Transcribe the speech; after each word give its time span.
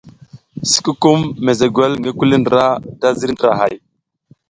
Sikukum 0.71 1.19
mezegwel 1.45 1.91
ngi 1.99 2.11
kuli 2.17 2.35
ndra 2.41 2.65
da 2.99 3.07
ziriy 3.17 3.35
ndrahay. 3.35 3.75